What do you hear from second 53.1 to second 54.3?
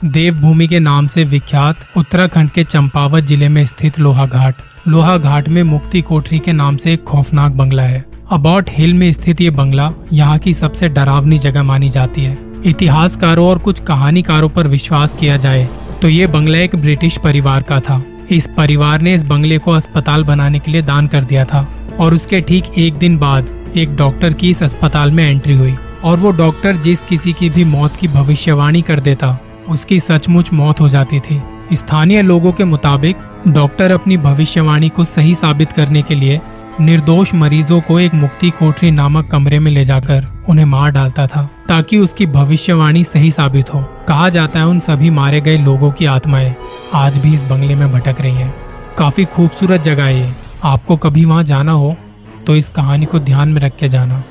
ध्यान में रख के जाना।